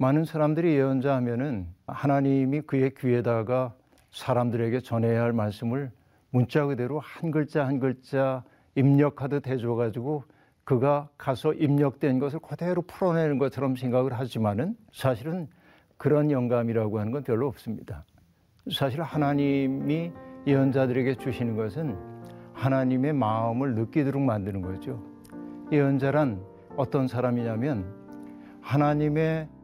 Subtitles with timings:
[0.00, 3.74] 많은 사람들이 예언자 하면은 하나님이 그의 귀에다가
[4.12, 5.90] 사람들에게 전해야 할 말씀을
[6.30, 8.42] 문자 그대로 한 글자 한 글자
[8.76, 10.24] 입력하듯 해줘가지고
[10.64, 15.48] 그가 가서 입력된 것을 그대로 풀어내는 것처럼 생각을 하지만은 사실은
[15.98, 18.06] 그런 영감이라고 하는 건 별로 없습니다.
[18.72, 20.12] 사실 하나님이
[20.46, 21.94] 예언자들에게 주시는 것은
[22.54, 25.04] 하나님의 마음을 느끼도록 만드는 거죠.
[25.70, 26.42] 예언자란
[26.78, 27.84] 어떤 사람이냐면
[28.62, 29.59] 하나님의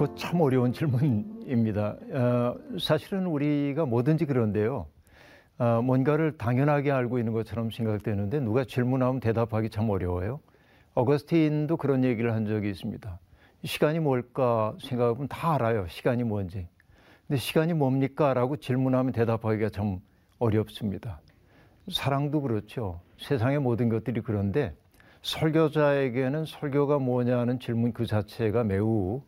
[0.00, 1.96] 그참 어려운 질문입니다.
[2.14, 4.86] 어, 사실은 우리가 뭐든지 그런데요.
[5.58, 10.40] 어, 뭔가를 당연하게 알고 있는 것처럼 생각되는데 누가 질문하면 대답하기 참 어려워요.
[10.94, 13.18] 어거스틴도 그런 얘기를 한 적이 있습니다.
[13.64, 15.86] 시간이 뭘까 생각하면 다 알아요.
[15.88, 16.66] 시간이 뭔지.
[17.28, 18.32] 근데 시간이 뭡니까?
[18.32, 19.98] 라고 질문하면 대답하기가 참
[20.38, 21.20] 어렵습니다.
[21.92, 23.02] 사랑도 그렇죠.
[23.18, 24.74] 세상의 모든 것들이 그런데
[25.20, 29.20] 설교자에게는 설교가 뭐냐는 질문 그 자체가 매우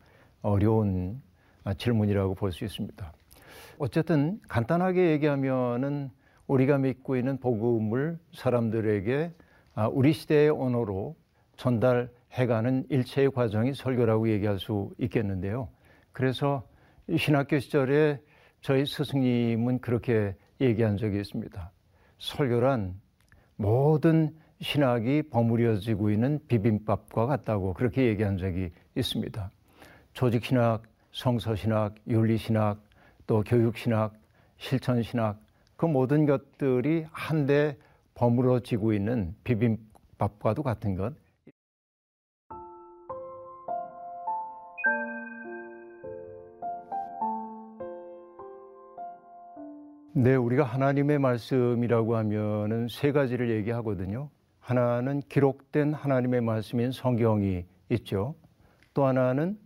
[0.42, 1.20] 어려운
[1.76, 3.12] 질문이라고 볼 수 있습니다.
[3.78, 6.10] 어쨌든 간단하게 얘기하면은
[6.46, 9.32] 우리가 믿고 있는 복음을 사람들에게
[9.74, 11.16] 아, 우리 시대의 언어로
[11.56, 15.68] 전달해가는 일체의 과정이 설교라고 얘기할 수 있겠는데요.
[16.12, 16.66] 그래서
[17.16, 18.20] 신학교 시절에
[18.60, 21.70] 저희 스승님은 그렇게 얘기한 적이 있습니다.
[22.18, 22.94] 설교란
[23.56, 29.50] 모든 신학이 버무려지고 있는 비빔밥과 같다고 그렇게 얘기한 적이 있습니다.
[30.12, 30.82] 조직신학,
[31.12, 32.80] 성서신학, 윤리신학,
[33.26, 34.14] 또 교육신학,
[34.58, 35.38] 실천신학,
[35.76, 37.76] 그 모든 것들이 한데
[38.14, 41.14] 버무러지고 있는 비빔밥과도 같은 것.
[50.14, 54.28] 네, 우리가 하나님의 말씀이라고 하면은 세 가지를 얘기하거든요.
[54.60, 58.34] 하나는 기록된 하나님의 말씀인 성경이 있죠.
[58.94, 59.58] 또 하나는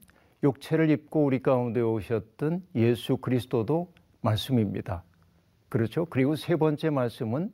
[0.47, 5.03] 육체를 입고 우리 가운데 오셨던 예수 그리스도도 말씀입니다.
[5.69, 6.07] 그렇죠?
[6.07, 7.53] 그리고 세 번째 말씀은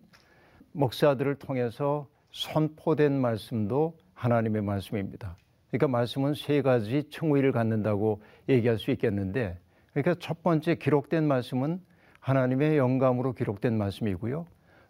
[0.72, 5.36] 목사들을 통해서 선포된 말씀도 하나님의 말씀입니다.
[5.70, 9.58] 그러니까 말씀은 세 가지 층위를 갖는다고 얘기할 수 있겠는데
[9.92, 11.80] 그러니까 첫 번째 기록된 말씀은
[12.20, 14.46] 하나님의 영감으로 기록된 말씀이고요.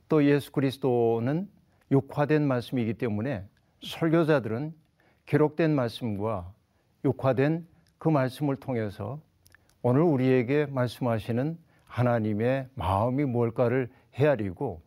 [0.08, 1.48] 또 예수 그리스도는
[1.92, 3.44] 육화된 말씀이기 때문에
[3.82, 4.74] 설교자들은
[5.26, 6.52] 기록된 말씀과
[7.04, 7.66] 육화된
[8.02, 9.20] 그 말씀을 통해서
[9.80, 14.82] 오늘 우리에게 말씀하시는 하나님의 마음이 뭘까를 헤아리고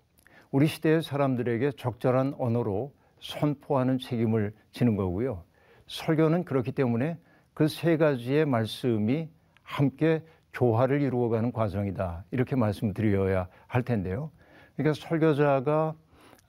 [0.51, 5.45] 우리 시대의 사람들에게 적절한 언어로 선포하는 책임을 지는 거고요.
[5.87, 7.17] 설교는 그렇기 때문에
[7.53, 9.29] 그 세 가지의 말씀이
[9.63, 10.21] 함께
[10.51, 12.25] 조화를 이루어가는 과정이다.
[12.31, 14.29] 이렇게 말씀드려야 할 텐데요.
[14.75, 15.95] 그러니까 설교자가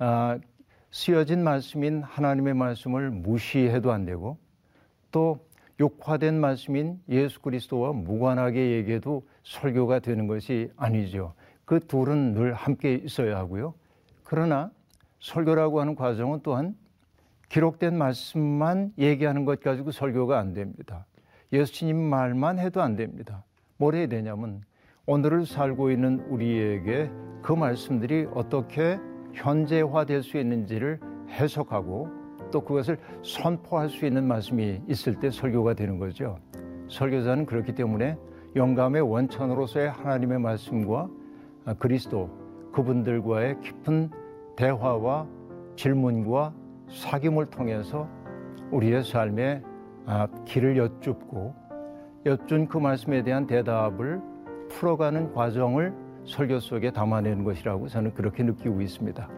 [0.00, 0.38] 아,
[0.90, 4.36] 쓰여진 말씀인 하나님의 말씀을 무시해도 안 되고
[5.12, 5.46] 또
[5.78, 11.34] 욕화된 말씀인 예수 그리스도와 무관하게 얘기해도 설교가 되는 것이 아니죠.
[11.64, 13.74] 그 둘은 늘 함께 있어야 하고요.
[14.24, 14.70] 그러나
[15.20, 16.76] 설교라고 하는 과정은 또한
[17.48, 21.06] 기록된 말씀만 얘기하는 것 가지고 설교가 안 됩니다.
[21.52, 23.44] 예수님 말만 해도 안 됩니다.
[23.76, 24.62] 뭘 해야 되냐면
[25.06, 27.10] 오늘을 살고 있는 우리에게
[27.42, 28.98] 그 말씀들이 어떻게
[29.34, 30.98] 현재화될 수 있는지를
[31.28, 36.38] 해석하고 또 그것을 선포할 수 있는 말씀이 있을 때 설교가 되는 거죠.
[36.88, 38.16] 설교자는 그렇기 때문에
[38.54, 41.08] 영감의 원천으로서의 하나님의 말씀과
[41.78, 42.30] 그리스도
[42.72, 44.10] 그분들과의 깊은
[44.56, 45.26] 대화와
[45.76, 46.54] 질문과
[46.88, 48.08] 사귐을 통해서
[48.70, 49.62] 우리의 삶의
[50.06, 51.54] 아, 길을 여쭙고
[52.26, 54.20] 여쭌 그 말씀에 대한 대답을
[54.68, 55.92] 풀어가는 과정을
[56.24, 59.28] 설교 속에 담아내는 것이라고 저는 그렇게 느끼고 있습니다.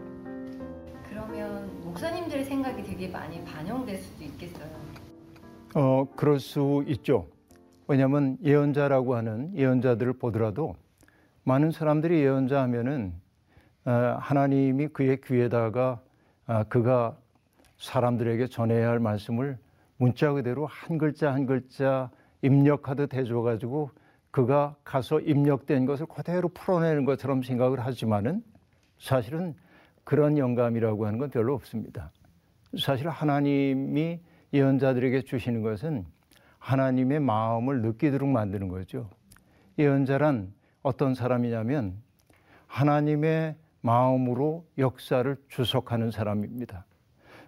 [2.99, 4.69] 되게 많이 반영될 수도 있겠어요.
[5.77, 7.29] 어, 그럴 수 있죠.
[7.87, 10.75] 왜냐하면 예언자라고 하는 예언자들을 보더라도
[11.45, 13.15] 많은 사람들이 예언자 하면은
[13.85, 16.01] 어, 하나님이 그의 귀에다가
[16.49, 17.17] 어, 그가
[17.77, 19.59] 사람들에게 전해야 할 말씀을
[19.97, 22.11] 문자 그대로 한 글자 한 글자
[22.43, 23.91] 입력하듯 해줘가지고
[24.33, 28.43] 그가 가서 입력된 것을 그대로 풀어내는 것처럼 생각을 하지만은
[28.99, 29.55] 사실은
[30.03, 32.11] 그런 영감이라고 하는 건 별로 없습니다.
[32.77, 34.21] 사실 하나님이
[34.53, 36.05] 예언자들에게 주시는 것은
[36.59, 39.09] 하나님의 마음을 느끼도록 만드는 거죠.
[39.79, 42.03] 예언자란 어떤 사람이냐면
[42.67, 46.85] 하나님의 마음으로 역사를 주석하는 사람입니다.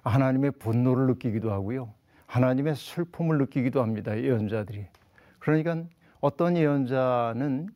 [0.02, 1.92] 하나님의 분노를 느끼기도 하고요.
[2.26, 4.16] 하나님의 슬픔을 느끼기도 합니다.
[4.16, 4.86] 예언자들이.
[5.38, 5.82] 그러니까
[6.20, 7.68] 어떤 예언자는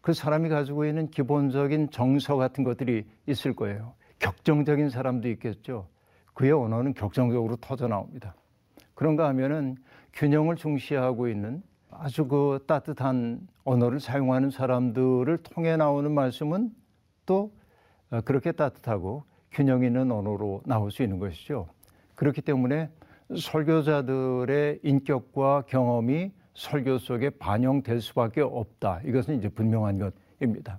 [0.00, 3.94] 그 사람이 가지고 있는 기본적인 정서 같은 것들이 있을 거예요.
[4.18, 5.88] 격정적인 사람도 있겠죠.
[6.34, 8.34] 그의 언어는 격정적으로 터져 나옵니다.
[8.94, 9.76] 그런가 하면은
[10.12, 16.70] 균형을 중시하고 있는 아주 그 따뜻한 언어를 사용하는 사람들을 통해 나오는 말씀은
[17.26, 17.52] 또
[18.10, 21.68] 어, 그렇게 따뜻하고 균형 있는 언어로 나올 수 있는 것이죠.
[22.16, 22.90] 그렇기 때문에
[23.36, 29.00] 설교자들의 인격과 경험이 설교 속에 반영될 수밖에 없다.
[29.04, 29.98] 이것은 이제 분명한
[30.38, 30.78] 것입니다.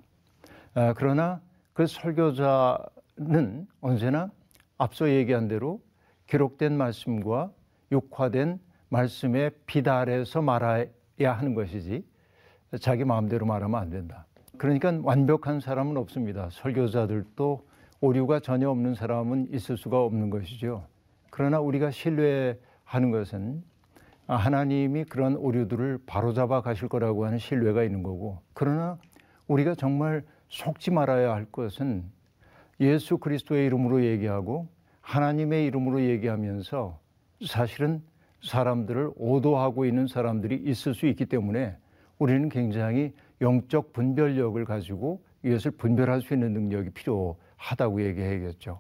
[0.74, 1.42] 아, 그러나
[1.74, 4.30] 그 설교자는 언제나
[4.78, 5.82] 앞서 얘기한 대로
[6.28, 7.52] 기록된 말씀과
[7.92, 12.06] 육화된 말씀에 비달해서 말해야 하는 것이지
[12.82, 14.26] 자기 마음대로 말하면 안 된다.
[14.58, 16.50] 그러니까 완벽한 사람은 없습니다.
[16.52, 17.68] 설교자들도
[18.02, 20.86] 오류가 전혀 없는 사람은 있을 수가 없는 것이죠.
[21.30, 23.64] 그러나 우리가 신뢰하는 것은
[24.28, 28.98] 하나님이 그런 오류들을 바로잡아 가실 거라고 하는 신뢰가 있는 거고 그러나
[29.48, 32.10] 우리가 정말 속지 말아야 할 것은
[32.80, 34.68] 예수 그리스도의 이름으로 얘기하고
[35.02, 37.00] 하나님의 이름으로 얘기하면서
[37.48, 38.02] 사실은
[38.44, 41.78] 사람들을 오도하고 있는 사람들이 있을 수 있기 때문에
[42.20, 48.80] 우리는 굉장히 영적 분별력을 가지고 이것을 분별할 수 있는 능력이 필요하다고 얘기해야겠죠.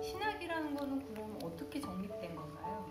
[0.00, 2.84] 신학이라는 거는 그럼 어떻게 정립된 건가요?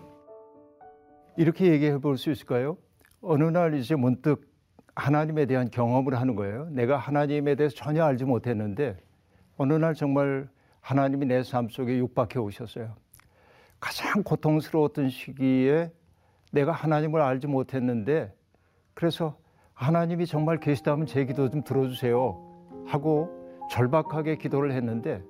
[1.36, 2.76] 이렇게 얘기해 볼 수 있을까요?
[3.20, 4.48] 어느 날 이제 문득
[4.96, 6.68] 하나님에 대한 경험을 하는 거예요.
[6.70, 8.96] 내가 하나님에 대해서 전혀 알지 못했는데
[9.56, 10.48] 어느 날 정말
[10.80, 12.94] 하나님이 내 삶 속에 육박해 오셨어요.
[13.78, 15.92] 가장 고통스러웠던 시기에
[16.50, 18.32] 내가 하나님을 알지 못했는데
[18.94, 19.36] 그래서
[19.74, 22.42] 하나님이 정말 계시다면 제 기도 좀 들어주세요
[22.86, 23.28] 하고
[23.70, 25.22] 절박하게 기도를 했는데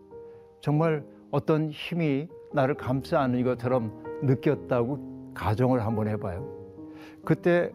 [0.60, 3.92] 정말 어떤 힘이 나를 감싸 안는 것처럼
[4.22, 6.46] 느꼈다고 가정을 한번 해봐요.
[7.24, 7.72] 그때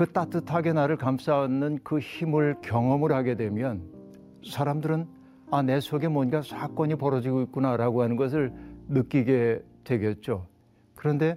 [0.00, 3.82] 그 따뜻하게 나를 감싸 안는 그 힘을 경험을 하게 되면
[4.50, 5.06] 사람들은
[5.50, 8.50] 아, 내 속에 뭔가 사건이 벌어지고 있구나라고 하는 것을
[8.88, 10.46] 느끼게 되겠죠.
[10.96, 11.36] 그런데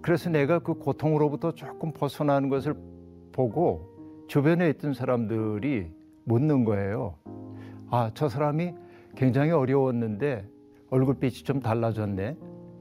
[0.00, 2.74] 그래서 내가 그 고통으로부터 조금 벗어나는 것을
[3.30, 5.92] 보고 주변에 있던 사람들이
[6.24, 7.18] 묻는 거예요.
[7.90, 8.72] 아, 저 사람이
[9.16, 10.48] 굉장히 어려웠는데
[10.88, 12.38] 얼굴빛이 좀 달라졌네.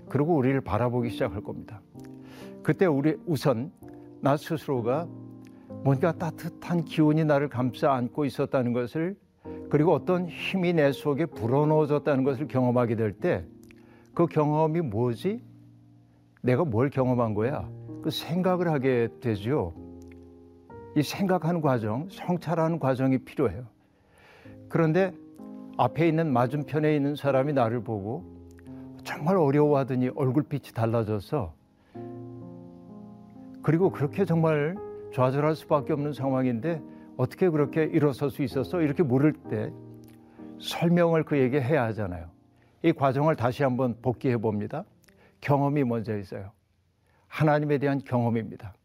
[0.07, 1.81] 그리고 우리를 바라보기 시작할 겁니다.
[2.63, 3.73] 그때 우리 우선
[4.25, 5.07] 나 스스로가
[5.83, 9.15] 뭔가 따뜻한 기운이 나를 감싸 안고 있었다는 것을
[9.69, 13.45] 그리고 어떤 힘이 내 속에 불어넣어졌다는 것을 경험하게 될 때
[14.15, 15.43] 그 경험이 뭐지?
[16.41, 17.69] 내가 뭘 경험한 거야?
[18.01, 19.75] 그 생각을 하게 되죠.
[20.95, 23.67] 이 생각하는 과정, 성찰하는 과정이 필요해요.
[24.69, 25.13] 그런데
[25.77, 28.23] 앞에 있는 맞은편에 있는 사람이 나를 보고
[29.03, 31.53] 정말 어려워하더니 얼굴빛이 달라져서
[33.65, 34.75] 그리고 그렇게 정말
[35.11, 36.83] 좌절할 수밖에 없는 상황인데
[37.17, 38.79] 어떻게 그렇게 일어설 수 있었어?
[38.79, 39.73] 이렇게 물을 때
[40.59, 42.29] 설명을 그에게 해야 하잖아요.
[42.83, 44.83] 이 과정을 다시 한번 복기해 봅니다.
[45.41, 46.51] 경험이 먼저 있어요.
[47.27, 48.75] 하나님에 대한 경험입니다.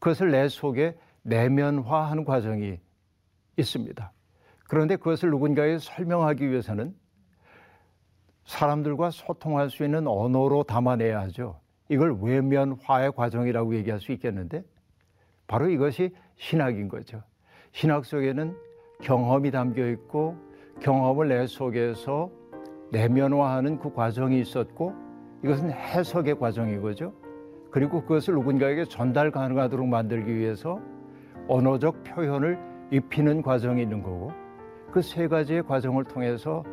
[0.00, 2.80] 그것을 내 속에 내면화하는 과정이
[3.56, 4.12] 있습니다.
[4.68, 6.92] 그런데 그것을 누군가에 설명하기 위해서는
[8.46, 11.61] 사람들과 소통할 수 있는 언어로 담아내야 하죠.
[11.92, 14.64] 이걸 외면화의 과정이라고 얘기할 수 있겠는데
[15.46, 17.22] 바로 이것이 신학인 거죠.
[17.72, 18.56] 신학 속에는
[19.02, 20.34] 경험이 담겨 있고
[20.80, 22.30] 경험을 내 속에서
[22.92, 24.94] 내면화하는 그 과정이 있었고
[25.44, 27.12] 이것은 해석의 과정이거죠.
[27.70, 30.80] 그리고 그것을 누군가에게 전달 가능하도록 만들기 위해서
[31.46, 32.58] 언어적 표현을
[32.90, 34.32] 입히는 과정이 있는 거고
[34.90, 36.64] 그 세 가지의 과정을 통해서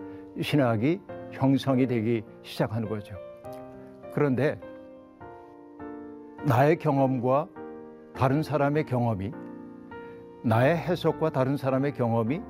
[0.42, 1.02] 신학이
[1.32, 3.16] 형성이 되기 시작하는 거죠.
[4.14, 4.58] 그런데
[6.46, 7.48] 나의 경험과
[8.16, 9.32] 다른 사람의 경험이
[10.44, 12.42] 나의 해석과 다른 사람의 경험이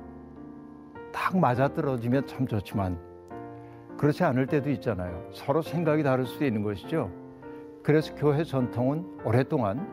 [1.12, 2.98] 딱 맞아떨어지면 참 좋지만
[3.98, 5.28] 그렇지 않을 때도 있잖아요.
[5.32, 7.10] 서로 생각이 다를 수도 있는 것이죠.
[7.82, 9.86] 그래서 교회 전통은 오랫동안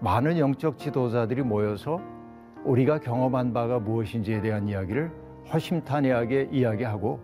[0.00, 2.00] 많은 영적 지도자들이 모여서
[2.64, 5.10] 우리가 경험한 바가 무엇인지에 대한 이야기를
[5.52, 7.20] 허심탄회하게 이야기하고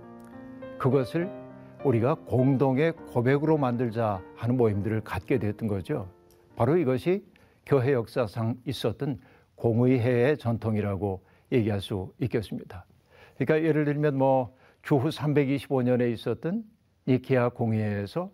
[0.79, 1.42] 그것을
[1.85, 6.09] 우리가 공동의 고백으로 만들자 하는 모임들을 갖게 됐던 거죠.
[6.55, 7.25] 바로 이것이
[7.67, 9.19] 교회 역사상 있었던
[9.57, 12.87] 공의회의 전통이라고 얘기할 수 있겠습니다.
[13.37, 16.65] 그러니까 예를 들면 뭐 주후 325년에 있었던
[17.07, 18.31] 니케아 공의회에서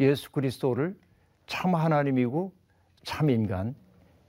[0.00, 0.96] 예수 그리스도를
[1.46, 2.52] 참 하나님이고
[3.02, 3.74] 참 인간,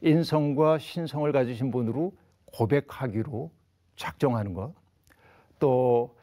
[0.02, 2.14] 인성과 신성을 가지신 분으로
[2.46, 3.52] 고백하기로
[3.96, 4.74] 작정하는 것.
[5.60, 6.16] 또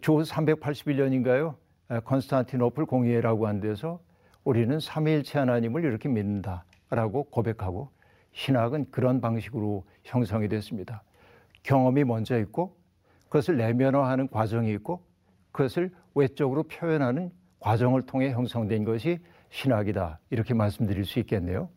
[0.00, 1.54] 주후 381년인가요?
[2.00, 4.00] 컨스탄티노플 공의회라고 한 데서
[4.44, 7.90] 우리는 삼위일체 하나님을 이렇게 믿는다라고 고백하고
[8.32, 11.02] 신학은 그런 방식으로 형성이 됐습니다.
[11.62, 12.76] 경험이 먼저 있고
[13.24, 15.04] 그것을 내면화하는 과정이 있고
[15.52, 17.30] 그것을 외적으로 표현하는
[17.60, 19.20] 과정을 통해 형성된 것이
[19.50, 20.18] 신학이다.
[20.30, 21.68] 이렇게 말씀드릴 수 있겠네요.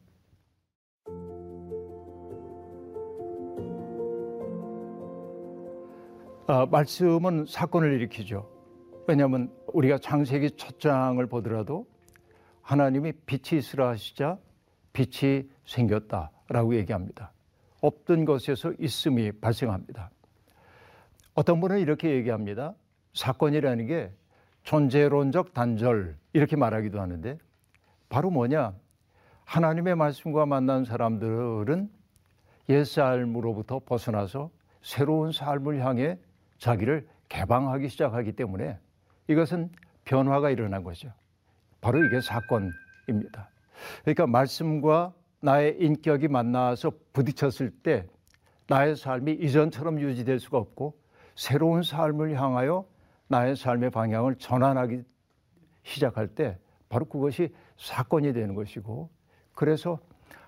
[6.47, 8.47] 아, 말씀은 사건을 일으키죠.
[9.07, 11.85] 왜냐하면 우리가 창세기 첫 장을 보더라도
[12.61, 14.37] 하나님이 빛이 있으라 하시자
[14.93, 17.33] 빛이 생겼다라고 얘기합니다.
[17.81, 20.09] 없던 것에서 있음이 발생합니다.
[21.33, 22.73] 어떤 분은 이렇게 얘기합니다.
[23.13, 24.13] 사건이라는 게
[24.63, 27.37] 존재론적 단절 이렇게 말하기도 하는데
[28.07, 28.73] 바로 뭐냐?
[29.43, 31.89] 하나님의 말씀과 만난 사람들은
[32.69, 34.49] 옛 삶으로부터 벗어나서
[34.81, 36.17] 새로운 삶을 향해
[36.59, 38.79] 자기를 개방하기 시작하기 때문에
[39.27, 39.69] 이것은
[40.05, 41.11] 변화가 일어난 거죠.
[41.81, 43.49] 바로 이게 사건입니다.
[44.01, 48.07] 그러니까 말씀과 나의 인격이 만나서 부딪혔을 때
[48.67, 50.97] 나의 삶이 이전처럼 유지될 수가 없고
[51.35, 52.85] 새로운 삶을 향하여
[53.27, 55.03] 나의 삶의 방향을 전환하기
[55.83, 56.57] 시작할 때
[56.89, 59.09] 바로 그것이 사건이 되는 것이고
[59.53, 59.99] 그래서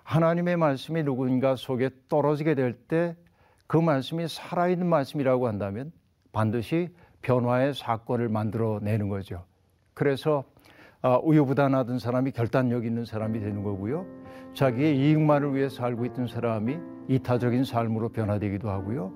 [0.03, 3.15] 하나님의 말씀이 누군가 속에 떨어지게 될 때
[3.67, 5.91] 그 말씀이 살아있는 말씀이라고 한다면
[6.31, 6.89] 반드시
[7.21, 9.43] 변화의 사건을 만들어내는 거죠.
[9.93, 10.43] 그래서
[11.01, 14.05] 아, 우유부단하던 사람이 결단력 있는 사람이 되는 거고요.
[14.53, 19.13] 자기의 이익만을 위해 살고 있던 사람이 이타적인 삶으로 변화되기도 하고요.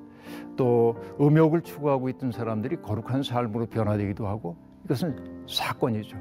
[0.56, 4.56] 또 음욕을 추구하고 있던 사람들이 거룩한 삶으로 변화되기도 하고
[4.86, 6.18] 이것은 사건이죠.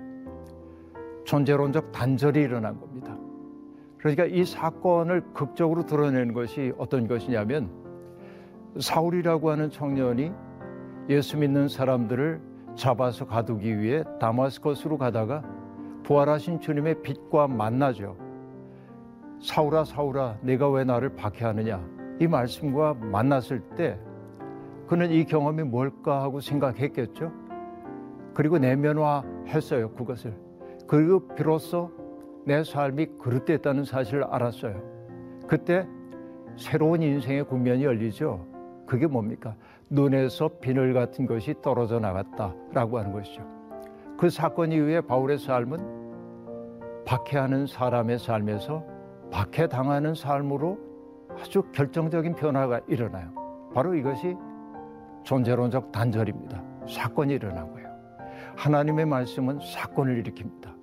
[1.25, 3.17] 존재론적 단절이 일어난 겁니다.
[3.99, 7.71] 그러니까 이 사건을 극적으로 드러내는 것이 어떤 것이냐면
[8.79, 10.33] 사울이라고 하는 청년이
[11.11, 12.41] 예수 믿는 사람들을
[12.77, 15.43] 잡아서 가두기 위해 다마스커스로 가다가
[16.05, 18.17] 부활하신 주님의 빛과 만나죠.
[19.41, 21.85] 사울아 사울아 내가 왜 나를 박해하느냐
[22.21, 23.99] 이 말씀과 만났을 때
[24.87, 27.33] 그는 이 경험이 뭘까 하고 생각했겠죠.
[28.33, 30.33] 그리고 내면화했어요 그것을.
[30.87, 31.91] 그리고 비로소
[32.47, 34.81] 내 삶이 그릇됐다는 사실을 알았어요.
[35.49, 35.89] 그때
[36.57, 38.47] 새로운 인생의 국면이 열리죠.
[38.91, 39.55] 그게 뭡니까?
[39.89, 43.47] 눈에서 비늘 같은 것이 떨어져 나갔다라고 하는 것이죠.
[44.19, 48.85] 그 사건 이후에 바울의 삶은 박해하는 사람의 삶에서
[49.31, 50.77] 박해당하는 삶으로
[51.39, 53.31] 아주 결정적인 변화가 일어나요.
[53.73, 54.35] 바로 이것이
[55.23, 56.61] 존재론적 단절입니다.
[56.89, 57.89] 사건이 일어난 거예요.
[58.57, 60.80] 하나님의 말씀은 사건을 일으킵니다.